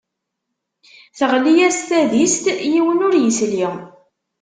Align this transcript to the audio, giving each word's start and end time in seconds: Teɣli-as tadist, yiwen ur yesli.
Teɣli-as 1.17 1.79
tadist, 1.87 2.45
yiwen 2.71 3.03
ur 3.07 3.13
yesli. 3.17 3.67